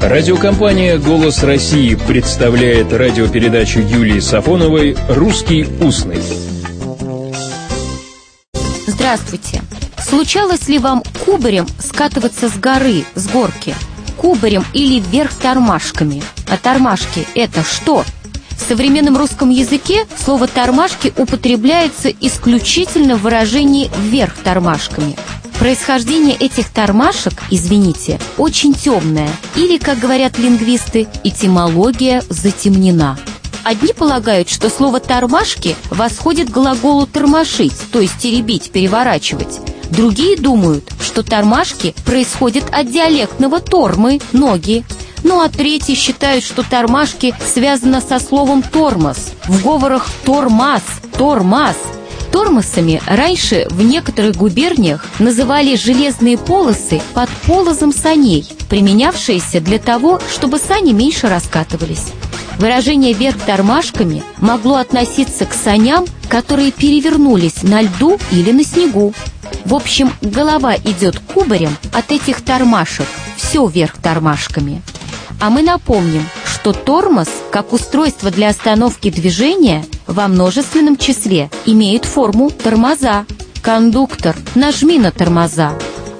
Радиокомпания 0.00 0.96
«Голос 0.96 1.42
России» 1.42 1.96
представляет 1.96 2.92
радиопередачу 2.92 3.80
Юлии 3.80 4.20
Сафоновой 4.20 4.96
«Русский 5.08 5.66
устный». 5.80 6.22
Здравствуйте! 8.86 9.60
Случалось 9.98 10.68
ли 10.68 10.78
вам 10.78 11.02
кубарем 11.24 11.66
скатываться 11.80 12.48
с 12.48 12.56
горы, 12.56 13.04
с 13.16 13.26
горки? 13.26 13.74
Кубарем 14.16 14.64
или 14.72 15.00
вверх 15.00 15.32
тормашками? 15.34 16.22
А 16.48 16.56
тормашки– 16.56 17.26
это 17.34 17.64
что? 17.64 18.04
В 18.50 18.68
современном 18.68 19.16
русском 19.16 19.50
языке 19.50 20.06
слово 20.16 20.46
«тормашки» 20.46 21.12
употребляется 21.16 22.08
исключительно 22.08 23.16
в 23.16 23.22
выражении 23.22 23.90
«вверх 23.98 24.34
тормашками». 24.44 25.16
Происхождение 25.58 26.36
этих 26.36 26.68
тормашек, 26.70 27.32
извините, 27.50 28.20
очень 28.36 28.74
темное, 28.74 29.28
или, 29.56 29.76
как 29.78 29.98
говорят 29.98 30.38
лингвисты, 30.38 31.08
этимология 31.24 32.22
затемнена. 32.28 33.18
Одни 33.64 33.92
полагают, 33.92 34.48
что 34.48 34.70
слово 34.70 35.00
«тормашки» 35.00 35.74
восходит 35.90 36.48
к 36.48 36.52
глаголу 36.52 37.06
«тормошить», 37.06 37.74
то 37.92 38.00
есть 38.00 38.18
теребить, 38.18 38.70
переворачивать. 38.70 39.58
Другие 39.90 40.36
думают, 40.36 40.90
что 41.00 41.24
тормашки 41.24 41.92
происходят 42.04 42.64
от 42.72 42.90
диалектного 42.92 43.58
«тормы»– 43.58 44.20
ноги. 44.32 44.84
Ну 45.24 45.40
а 45.40 45.48
третьи 45.48 45.94
считают, 45.94 46.44
что 46.44 46.62
тормашки 46.62 47.34
связано 47.52 48.00
со 48.00 48.20
словом 48.20 48.62
«тормоз». 48.62 49.32
В 49.46 49.64
говорах 49.64 50.06
«тормаз», 50.24 50.82
«тормаз», 51.18 51.76
Тормозами 52.32 53.00
раньше 53.06 53.66
в 53.70 53.82
некоторых 53.82 54.36
губерниях 54.36 55.06
называли 55.18 55.76
железные 55.76 56.36
полосы 56.36 57.00
под 57.14 57.28
полозом 57.46 57.92
саней, 57.92 58.46
применявшиеся 58.68 59.60
для 59.60 59.78
того, 59.78 60.20
чтобы 60.32 60.58
сани 60.58 60.92
меньше 60.92 61.28
раскатывались. 61.28 62.12
Выражение 62.58 63.12
«вверх 63.12 63.38
тормашками» 63.38 64.22
могло 64.38 64.76
относиться 64.76 65.46
к 65.46 65.54
саням, 65.54 66.04
которые 66.28 66.72
перевернулись 66.72 67.62
на 67.62 67.82
льду 67.82 68.18
или 68.32 68.50
на 68.50 68.64
снегу. 68.64 69.14
В 69.64 69.74
общем, 69.74 70.12
голова 70.20 70.74
идет 70.76 71.20
кубарем 71.20 71.76
от 71.92 72.10
этих 72.10 72.42
тормашек, 72.42 73.06
все 73.36 73.66
вверх 73.66 73.96
тормашками. 74.02 74.82
А 75.40 75.50
мы 75.50 75.62
напомним, 75.62 76.28
что 76.58 76.72
тормоз, 76.72 77.28
как 77.52 77.72
устройство 77.72 78.32
для 78.32 78.48
остановки 78.48 79.10
движения, 79.10 79.84
во 80.08 80.26
множественном 80.26 80.96
числе 80.96 81.50
имеет 81.66 82.04
форму 82.04 82.50
тормоза. 82.50 83.26
Кондуктор, 83.62 84.34
нажми 84.56 84.98
на 84.98 85.12
тормоза. 85.12 85.72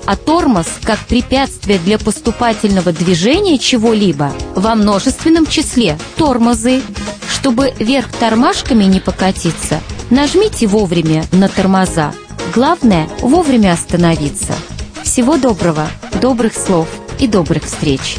А 0.06 0.14
тормоз, 0.14 0.67
как 0.84 1.00
препятствие 1.00 1.80
для 1.80 1.98
поступательного 1.98 2.92
движения 2.92 3.58
чего-либо, 3.58 4.33
во 4.55 4.77
множественном 4.77 5.45
числе 5.45 5.98
тормозы. 6.17 6.83
Чтобы 7.28 7.73
вверх 7.77 8.06
тормашками 8.12 8.84
не 8.84 9.00
покатиться, 9.00 9.80
нажмите 10.08 10.69
вовремя 10.69 11.25
на 11.33 11.48
тормоза. 11.48 12.12
Главное– 12.55 13.08
вовремя 13.23 13.73
остановиться. 13.73 14.55
Всего 15.02 15.36
доброго, 15.36 15.89
добрых 16.23 16.55
слов 16.55 16.86
и 17.19 17.27
добрых 17.27 17.64
встреч! 17.64 18.19